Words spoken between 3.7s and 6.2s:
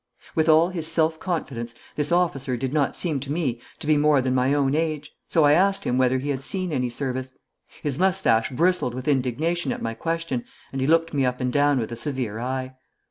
to be more than my own age, so I asked him whether